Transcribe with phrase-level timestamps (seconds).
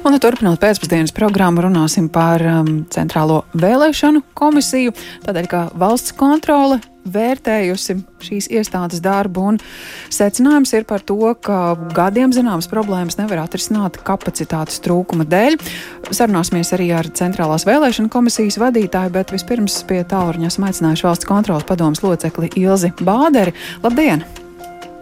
[0.00, 4.94] Un, turpinot pēcpusdienas programmu, runāsim par um, Centrālo vēlēšanu komisiju.
[5.26, 9.58] Tādēļ, ka valsts kontrole vērtējusi šīs iestādes darbu, un
[10.12, 15.58] secinājums ir par to, ka gadiem zināmas problēmas nevar atrisināt kapacitātes trūkuma dēļ.
[16.08, 21.68] Sarunāsimies arī ar Centrālās vēlēšana komisijas vadītāju, bet vispirms pie tālruņa esam aicinājuši valsts kontrolas
[21.68, 23.52] padomas locekli Ilzi Bāderi.
[23.84, 24.24] Labdien!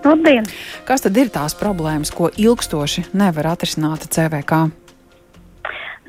[0.03, 0.51] Labdien!
[0.91, 4.77] Kas tad ir tās problēmas, ko ilgstoši nevar atrisināt CVK?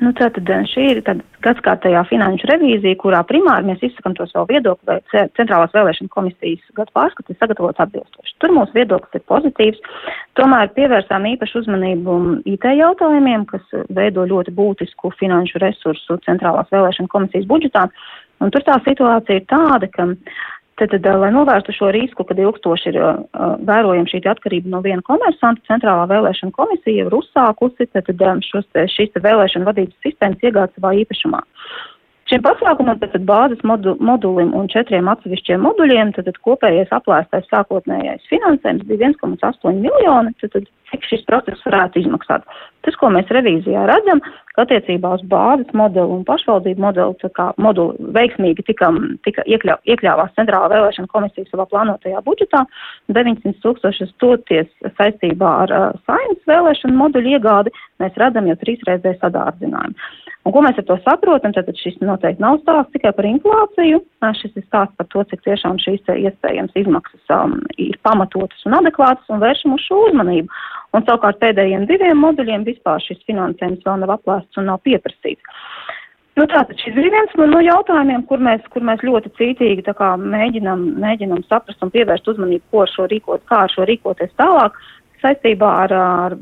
[0.00, 1.00] Nu, tātad eh, šī ir
[1.44, 6.94] gadskārtējā finanšu revīzija, kurā primāri mēs izsakam to savu viedokli, vai Centrālās vēlēšana komisijas gadu
[6.96, 8.36] pārskats ir sagatavots atbilstoši.
[8.40, 9.82] Tur mūsu viedoklis ir pozitīvs,
[10.40, 12.16] tomēr pievērsām īpašu uzmanību
[12.48, 17.90] IT jautājumiem, kas veido ļoti būtisku finanšu resursu Centrālās vēlēšana komisijas budžetā.
[18.40, 20.08] Un tur tā situācija ir tāda, ka
[20.80, 23.18] Tad, tad, lai novērstu šo risku, kad ilgstoši ir uh,
[23.68, 29.12] vērojama šī atkarība no viena komersanta, Centrālā vēlēšana komisija ir uzsākusi tad, tad, šos, šīs
[29.20, 31.42] vēlēšana vadības sistēmas iegādes savā īpašumā.
[32.30, 38.28] Šiem pasākumam, tātad bāzes modu, modulim un četriem atsevišķiem moduļiem, tad, tad kopējais aplēstais sākotnējais
[38.30, 42.46] finansējums bija 1,8 miljoni, tad, tad cik šis process varētu izmaksāt.
[42.86, 44.22] Tas, ko mēs revīzijā redzam,
[44.54, 48.92] ka attiecībā uz bāzes modeli un pašvaldību modeli, kā moduli veiksmīgi tika,
[49.26, 52.62] tika iekļau, iekļāvās centrālā vēlēšana komisija savā plānotajā budžetā,
[53.10, 54.70] 900 tūkstošus toties
[55.02, 60.12] saistībā ar uh, saimnes vēlēšanu moduļu iegādi, mēs redzam jau trīsreizēju sadārdzinājumu.
[60.48, 61.52] Un ko mēs ar to saprotam?
[61.52, 64.00] Tad šis noteikti nav stāsts tikai par inflāciju.
[64.38, 69.28] Šis ir stāsts par to, cik tiešām šīs iespējams izmaksas um, ir pamatotas un adekvātas
[69.28, 70.60] un vēršam uz šo uzmanību.
[70.96, 75.60] Un savukārt pēdējiem diviem moduļiem vispār šis finansējums vēl nav aplēsts un nav pieprasīts.
[76.38, 80.86] Nu, tātad šis ir viens no, no jautājumiem, kur mēs, kur mēs ļoti cītīgi mēģinam,
[81.02, 84.78] mēģinam saprast un pievērst uzmanību, ko ar šo rīkot, kā ar šo rīkoties tālāk
[85.22, 86.36] saistībā ar, ar,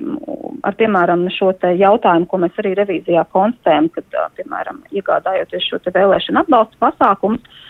[0.66, 6.78] ar piemēram, šo jautājumu, ko mēs arī revīzijā konstatējam, kad, piemēram, iegādājoties šo vēlēšanu atbalstu
[6.82, 7.64] pasākumus,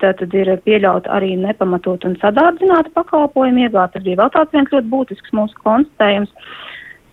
[0.00, 3.94] tad, tad ir pieļauta arī nepamatot un sadārdzināta pakalpojumu iegāde.
[3.96, 6.34] Tas bija vēl tāds viens ļoti būtisks mūsu konstatējums.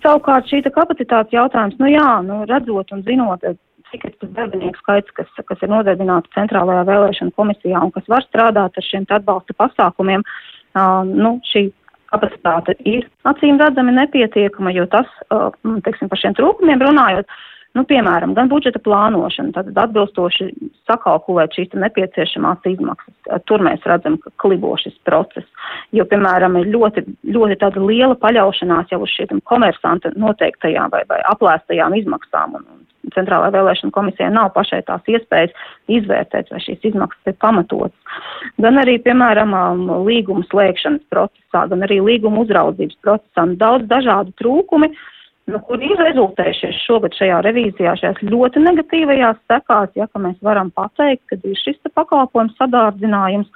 [0.05, 3.43] Savukārt šī kapacitātes jautājums, nu jā, nu, redzot un zinot,
[3.91, 8.25] cik ir tas darbinieku skaits, kas, kas ir nodarbināti centrālajā vēlēšana komisijā un kas var
[8.27, 11.69] strādāt ar šiem atbalsta pasākumiem, uh, nu, šī
[12.11, 15.51] kapacitāte ir acīm redzami nepietiekama, jo tas, uh,
[15.85, 17.29] teiksim, par šiem trūkumiem runājot,
[17.77, 20.49] nu, piemēram, gan budžeta plānošana, tad atbilstoši
[20.89, 23.13] sakalkulēt šīs nepieciešamās izmaksas.
[23.49, 25.47] Tur mēs redzam, ka klibo šis process,
[25.95, 31.21] jo, piemēram, ir ļoti, ļoti tāda liela paļaušanās jau uz šiem komersanta noteiktajām vai, vai
[31.33, 35.53] aplēstajām izmaksām un, un centrālajā vēlēšana komisijā nav pašai tās iespējas
[35.99, 38.17] izvērtēt, vai šīs izmaksas ir pamatotas.
[38.63, 44.35] Gan arī, piemēram, um, līguma slēgšanas procesā, gan arī līguma uzraudzības procesā nu, daudz dažādu
[44.41, 44.91] trūkumi,
[45.53, 51.23] nu, kur ir rezultējušies šogad šajā revīzijā, šajās ļoti negatīvajās sekās, ja mēs varam pateikt,
[51.29, 53.51] ka ir šis pakalpojums sadārdzinājums.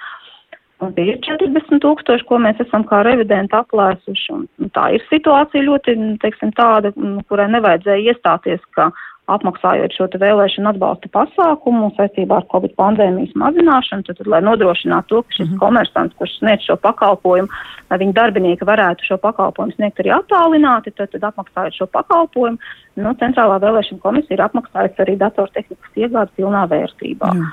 [0.82, 4.32] Un tie ir 40 tūkstoši, ko mēs esam kā revidenti aplēsuši.
[4.34, 6.90] Un, un tā ir situācija ļoti, teiksim, tāda,
[7.30, 8.90] kurai nevajadzēja iestāties, ka
[9.30, 15.22] apmaksājot šo vēlēšanu atbalsta pasākumu saistībā ar Covid pandēmijas mazināšanu, tad, tad lai nodrošinātu to,
[15.22, 15.60] ka šis mm -hmm.
[15.60, 17.50] komersants, kurš sniedz šo pakalpojumu,
[17.90, 22.58] lai viņa darbinieki varētu šo pakalpojumu sniegt arī attālināti, tad, tad apmaksājot šo pakalpojumu,
[22.96, 27.34] nu, Centrālā vēlēšana komisija ir apmaksājusi arī datortehnikas iegādi pilnā vērtībā.
[27.34, 27.46] Mm.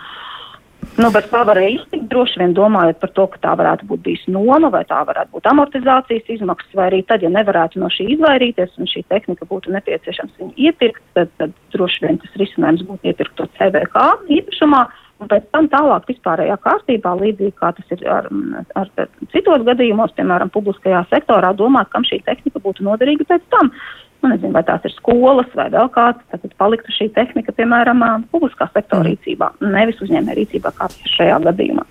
[0.99, 4.25] Nu, bet tā varēja iztikt, droši vien domājot par to, ka tā varētu būt bijis
[4.35, 8.79] noma, vai tā varētu būt amortizācijas izmaksas, vai arī tad, ja nevarētu no šī izvairīties
[8.83, 13.39] un šī tehnika būtu nepieciešams viņu iepirkt, tad, tad droši vien tas risinājums būtu iepirkt
[13.39, 14.09] to CVK
[14.41, 14.89] īpašumā.
[15.19, 18.29] Un pēc tam tālāk vispārējā kārtībā, līdzīgi kā tas ir ar,
[18.79, 18.91] ar,
[19.35, 23.73] citos gadījumos, piemēram, publiskajā sektorā, domāt, kam šī tehnika būtu noderīga pēc tam
[24.23, 28.69] nu, nezinu, vai tās ir skolas vai vēl kāds, tad paliktu šī tehnika, piemēram, publiskā
[28.73, 29.13] sektora mm.
[29.13, 31.87] rīcībā, nevis uzņēmē rīcībā, kā šajā gadījumā.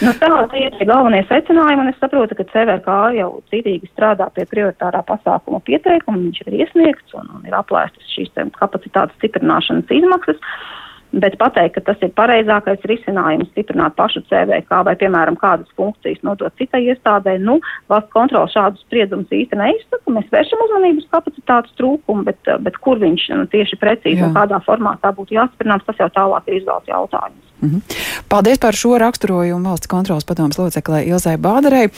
[0.00, 4.46] Nu, tā ir tie galvenie secinājumi, un es saprotu, ka CVK jau cītīgi strādā pie
[4.48, 10.40] prioritārā pasākuma pieteikuma, viņš ir iesniegts un, un ir aplēstas šīs kapacitātes stiprināšanas izmaksas.
[10.40, 10.85] Uh,
[11.16, 16.52] Bet pateikt, ka tas ir pareizākais risinājums, stiprināt pašu CVK vai, piemēram, kādas funkcijas nodot
[16.60, 17.56] citai iestādē, nu,
[17.88, 20.12] valsts kontrola šādus spriedumus īsti neizsaka.
[20.12, 24.28] Mēs vēršam uzmanību uz kapacitātes trūkumu, bet, bet kur viņš nu, tieši precīzi Jā.
[24.28, 27.42] un kādā formātā būtu jāstiprināts, tas jau tālāk ir izvēles jautājums.
[27.62, 27.96] Mm -hmm.
[28.28, 31.88] Paldies par šo raksturojumu valsts kontrolas padomas loceklē Ilzai Bādarei.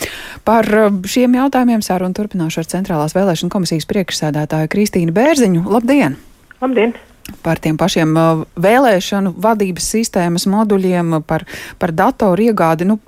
[0.44, 5.67] Par uh, šiem jautājumiem sarunu turpināšu ar Centrālās vēlēšana komisijas priekšsēdētāju Kristīnu Bērziņu.
[5.67, 6.17] Labdien!
[6.61, 7.07] Labdien!
[7.45, 11.47] Par tiem pašiem uh, vēlēšanu vadības sistēmas moduļiem, par,
[11.79, 12.89] par datoru iegādi.
[12.89, 12.99] Nu,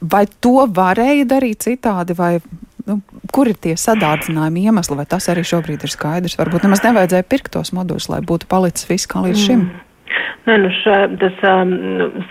[0.00, 2.36] vai to varēja darīt citādi, vai
[2.86, 3.00] nu,
[3.34, 6.38] kur ir tie sadārdzinājumi iemesli, vai tas arī šobrīd ir skaidrs?
[6.40, 9.64] Varbūt nemaz nevajadzēja pirkt tos moduļus, lai būtu palicis viss kā līdz šim.
[9.66, 9.86] Mm.
[10.48, 11.74] Nē, nu šā, tas, um,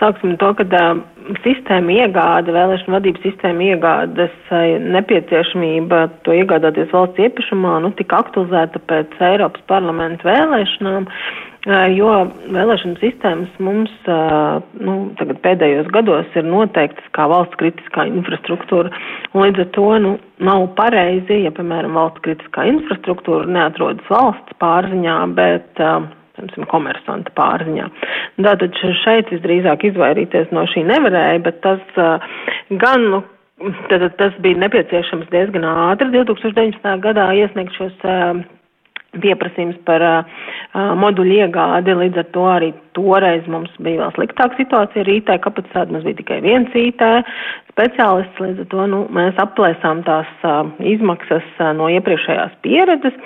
[0.00, 1.02] sāksim to, ka um,
[1.44, 4.64] sistēma iegāda, vēlēšana vadības sistēma iegādas uh,
[4.96, 12.12] nepieciešamība to iegādāties valsts iepirkšumā, nu, tika aktualizēta pēc Eiropas parlamenta vēlēšanām, uh, jo
[12.58, 14.98] vēlēšana sistēmas mums, uh, nu,
[15.46, 18.90] pēdējos gados ir noteiktas kā valsts kritiskā infrastruktūra,
[19.32, 20.16] un līdz ar to, nu,
[20.50, 26.10] nav pareizi, ja, piemēram, valsts kritiskā infrastruktūra neatrodas valsts pārziņā, bet uh,
[26.40, 27.88] piemēram, komersanta pārziņā.
[28.46, 31.82] Tātad šeit visdrīzāk izvairīties no šī nevarēja, bet tas
[32.70, 33.22] gan, nu,
[33.90, 36.96] tātad tas bija nepieciešams diezgan ātri 2019.
[37.04, 37.96] gadā iesniegt šos
[39.20, 40.04] pieprasījums par
[40.74, 45.94] moduļu iegādi, līdz ar to arī toreiz mums bija vēl sliktāka situācija ar IT kapacitāti,
[45.94, 47.04] mums bija tikai viens IT
[47.70, 53.16] speciālists, līdz ar to nu, mēs aplēsām tās uh, izmaksas uh, no iepriekšējās pieredzes,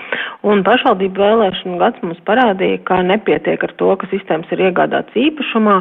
[0.47, 5.79] un pašvaldību vēlēšanu gads mums parādīja, ka nepietiek ar to, ka sistēmas ir iegādāts īpašumā,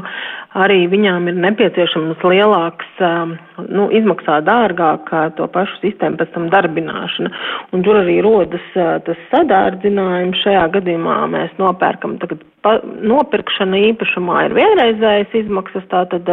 [0.64, 3.36] arī viņām ir nepieciešams lielāks, uh,
[3.68, 7.34] nu, izmaksā dārgāk to pašu sistēmu pēc tam darbināšana,
[7.76, 10.42] un tur arī rodas uh, tas sadārdzinājums.
[10.44, 16.30] Šajā gadījumā mēs nopērkam tagad pa, nopirkšana īpašumā ir vienreizējas izmaksas, tātad,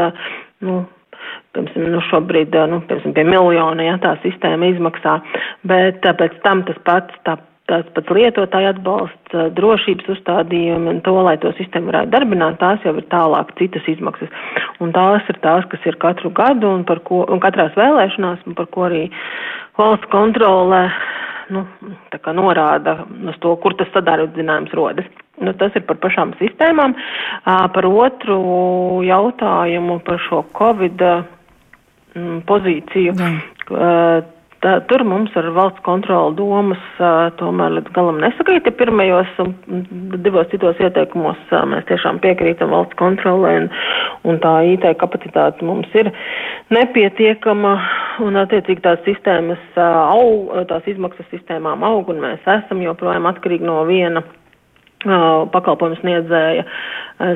[0.65, 0.81] nu,
[1.55, 5.21] piemēram, nu šobrīd, nu, piemēram, pie miljona, ja tā sistēma izmaksā,
[5.69, 7.37] bet pēc tam tas pats, tā,
[7.71, 12.97] tas pats lietotāja atbalsts, drošības uzstādījumi un to, lai to sistēmu varētu darbināt, tās jau
[12.99, 14.33] ir tālāk citas izmaksas.
[14.83, 18.71] Un tās ir tās, kas ir katru gadu un, ko, un katrās vēlēšanās, un par
[18.75, 19.07] ko arī
[19.79, 20.87] valsts kontrole
[21.51, 21.65] nu,
[22.37, 23.01] norāda
[23.31, 25.09] uz to, kur tas sadarbinājums rodas.
[25.41, 26.97] Nu, tas ir par pašām sistēmām.
[27.45, 28.41] Par otru
[29.07, 33.17] jautājumu par šo Covid mm, pozīciju.
[33.17, 33.33] Jā.
[34.61, 36.81] Tā, tur mums ar valsts kontroli domas
[37.41, 38.67] tomēr līdz galam nesakrīt.
[38.69, 39.55] Ja pirmajos un
[40.21, 41.41] divos citos ieteikumos
[41.71, 43.71] mēs tiešām piekrītam valsts kontrolē un,
[44.29, 46.13] un tā IT kapacitāte mums ir
[46.77, 47.73] nepietiekama
[48.27, 53.81] un attiecīgi tās sistēmas aug, tās izmaksas sistēmām aug un mēs esam joprojām atkarīgi no
[53.89, 54.21] viena
[55.05, 56.65] pakalpojumu sniedzēja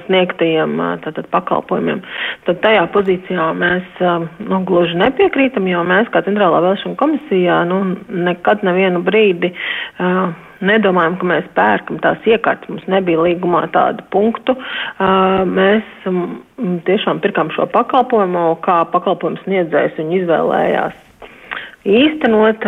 [0.07, 2.01] sniegtajiem tātad, pakalpojumiem.
[2.47, 8.65] Tad tajā pozīcijā mēs nu, gluži nepiekrītam, jo mēs kā Centrālā vēlēšana komisijā nu, nekad
[8.65, 10.33] nevienu brīdi uh,
[10.65, 12.71] nedomājam, ka mēs pērkam tās iekārtas.
[12.71, 14.57] Mums nebija līgumā tādu punktu.
[15.51, 16.09] Mēs
[16.89, 21.01] tiešām pirkām šo pakalpojumu, kā pakalpojumu sniedzējs viņu izvēlējās
[21.85, 22.65] īstenot,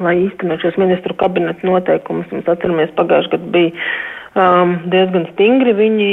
[0.00, 2.30] lai īstenot šos ministru kabineta noteikumus.
[2.32, 3.88] Mēs atceramies, pagājušajā gadā bija
[4.38, 5.74] um, diezgan stingri.
[5.78, 6.10] Viņi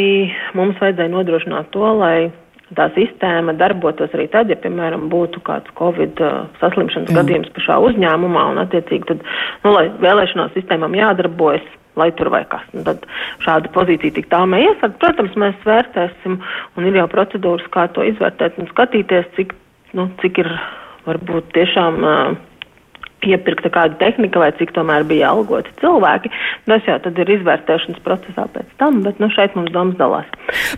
[0.57, 2.31] mums vajadzēja nodrošināt to, lai
[2.77, 7.17] tā sistēma darbotos arī tad, ja, piemēram, būtu kāds Covid uh, saslimšanas Jā.
[7.19, 9.25] gadījums pašā uzņēmumā un, attiecīgi, tad,
[9.65, 11.67] nu, lai vēlēšanās sistēmām jādarbojas.
[11.99, 12.63] Lai tur vai kas.
[12.71, 13.01] Un tad
[13.43, 14.93] šāda pozīcija tik tā mēs iesardz.
[15.01, 16.37] Protams, mēs vērtēsim
[16.79, 19.51] un ir jau procedūras, kā to izvērtēt un skatīties, cik,
[19.99, 20.47] nu, cik ir
[21.03, 22.39] varbūt tiešām uh,
[23.27, 26.31] iepirkta kāda tehnika vai cik tomēr bija algoti cilvēki.
[26.69, 30.29] Tas jau tad ir izvērtēšanas procesā pēc tam, bet nu, šeit mums domas dalās.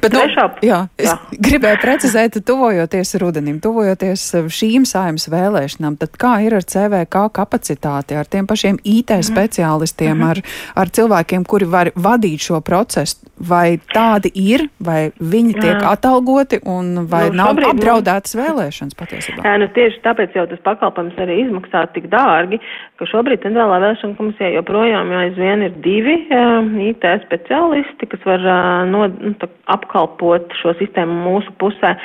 [0.01, 1.16] Bet, nu, Trešā, nu, jā, es jā.
[1.48, 8.30] gribēju precizēt, tuvojoties rudenim, tuvojoties šīm saimas vēlēšanām, tad kā ir ar CVK kapacitāti, ar
[8.30, 9.28] tiem pašiem IT mhm.
[9.30, 10.30] speciālistiem, mm -hmm.
[10.30, 13.22] ar, ar cilvēkiem, kuri var vadīt šo procesu?
[13.44, 15.91] Vai tādi ir, vai viņi tiek jā.
[15.91, 19.41] atalgoti un vai nu, nav apdraudētas vēlēšanas patiesībā?
[19.44, 22.60] Jā, nu tieši tāpēc jau tas pakalpojums arī izmaksā tik dārgi
[23.03, 28.84] ka šobrīd Centrālā vēlēšana komisijā joprojām aizvien ir divi uh, IT speciālisti, kas var uh,
[28.89, 29.50] no, nu, tā,
[29.84, 31.96] apkalpot šo sistēmu mūsu pusē,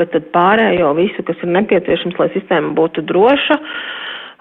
[0.00, 3.58] bet tad pārējo visu, kas ir nepieciešams, lai sistēma būtu droša.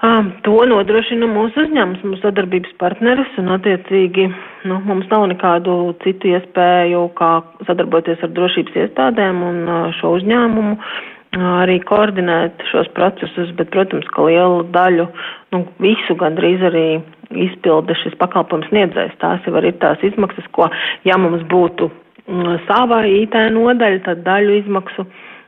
[0.05, 4.27] Um, to nodrošina mūsu uzņēmums, mūsu sadarbības partneris, un attiecīgi
[4.69, 7.31] nu, mums nav nekādu citu iespēju, kā
[7.65, 10.75] sadarboties ar drošības iestādēm un uh, šo uzņēmumu.
[10.77, 10.99] Uh,
[11.35, 15.07] arī koordinēt šos procesus, bet, protams, ka lielu daļu,
[15.53, 16.87] nu, visu gandrīz arī
[17.33, 19.17] izpilda šis pakalpojums sniedzējs.
[19.21, 20.69] Tās jau ir tās izmaksas, ko,
[21.09, 21.89] ja mums būtu
[22.27, 25.07] mm, savā IT nodaļa, tad daļu izmaksu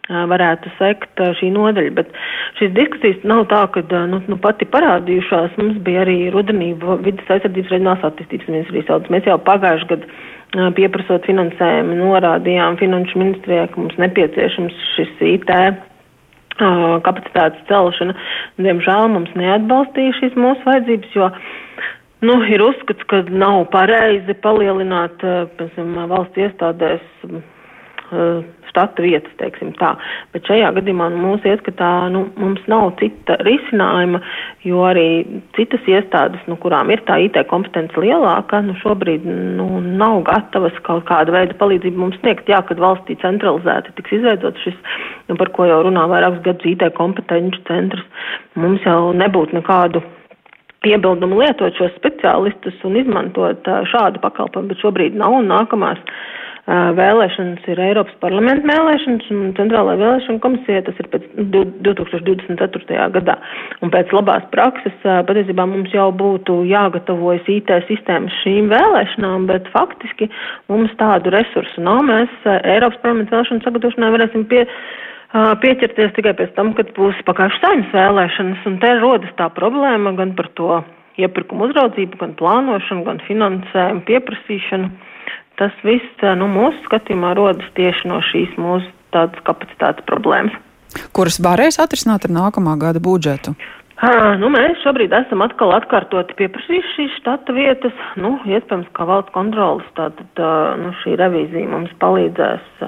[0.10, 1.92] varētu sekt šī nodaļa.
[2.00, 2.16] Bet
[2.58, 5.58] šīs diskusijas nav tā, ka nu, nu, pati parādījušās.
[5.62, 6.72] Mums bija arī rudenī
[7.06, 9.12] vidas aizsardzības reģionālās attīstības ministrijas saudas.
[9.14, 15.54] Mēs jau pagājuši gadu pieprasot finansējumu, norādījām Finanšu ministrijai, ka mums nepieciešams šis IT
[17.06, 18.16] kapacitātes celšana.
[18.60, 21.30] Diemžēl mums neatbalstīja šīs mūsu vajadzības, jo
[22.26, 25.24] nu, ir uzskats, ka nav pareizi palielināt
[25.60, 29.94] piemēram, valsts iestādēs uh, štata vietas, teiksim tā.
[30.34, 34.22] Bet šajā gadījumā nu, mūsu ieskatā nu, mums nav cita risinājuma,
[34.68, 35.08] jo arī
[35.58, 41.06] citas iestādes, nu, kurām ir tā IT kompetence lielāka, nu, šobrīd nu, nav gatavas kaut
[41.10, 42.50] kāda veida palīdzību mums sniegt.
[42.52, 44.78] Jā, kad valstī centralizēti tiks izveidots šis,
[45.30, 48.06] nu, par ko jau runā vairākus gadus IT kompetenci centrs,
[48.60, 50.04] mums jau nebūtu nekādu
[50.88, 56.00] iebildumu lietot šos speciālistus un izmantot šādu pakalpojumu, bet šobrīd nav un nākamās
[56.70, 63.08] vēlēšanas ir Eiropas parlamenta vēlēšanas un centrālā vēlēšana komisija, tas ir pēc 2024.
[63.16, 63.38] gadā.
[63.82, 70.30] Un pēc labās prakses patiesībā mums jau būtu jāgatavojas IT sistēmas šīm vēlēšanām, bet faktiski
[70.70, 72.04] mums tādu resursu nav.
[72.06, 74.68] Mēs Eiropas parlamenta vēlēšanu sagatavošanai varēsim pie
[75.34, 80.34] pieķerties tikai pēc tam, kad būs pagājušas saimnes vēlēšanas, un te rodas tā problēma gan
[80.38, 80.80] par to
[81.20, 84.90] iepirkumu uzraudzību, gan plānošanu, gan finansējumu pieprasīšanu
[85.60, 90.56] tas viss nu, mūsu skatījumā rodas tieši no šīs mūsu tādas kapacitātes problēmas.
[91.14, 93.54] Kuras varēs atrisināt ar nākamā gada budžetu?
[94.00, 97.96] Uh, nu, mēs šobrīd esam atkal atkārtoti pieprasījuši šīs štata vietas.
[98.16, 102.86] Nu, iespējams, ka valsts kontrolas tātad uh, nu, šī revīzija mums palīdzēs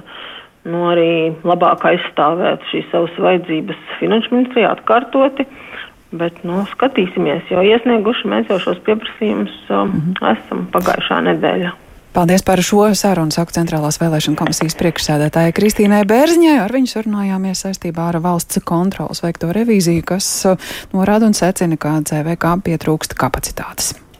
[0.67, 5.47] nu, arī labāk aizstāvēt šīs savas vajadzības finanšu ministrijā atkārtoti.
[6.11, 10.33] Bet, nu, skatīsimies, jo iesnieguši mēs jau šos pieprasījumus uh, mm -hmm.
[10.33, 11.71] esam pagājušā nedēļā.
[12.11, 16.57] Paldies par šo sarunu, saka Centrālās vēlēšana komisijas priekšsēdētāja Kristīnai Bērziņai.
[16.59, 21.95] Ar viņu sarunājāmies saistībā ar valsts kontrolas veikto revīziju, kas uh, norāda un secina, ka
[22.03, 24.10] CVK pietrūkst kapacitātes.